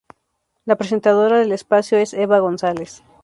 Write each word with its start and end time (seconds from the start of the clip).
La 0.65 0.77
presentadora 0.77 1.37
del 1.37 1.51
espacio 1.51 1.99
es 1.99 2.15
Eva 2.15 2.39
González. 2.39 3.03